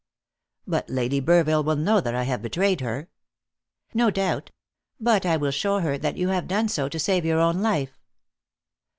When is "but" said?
0.65-0.89, 4.99-5.27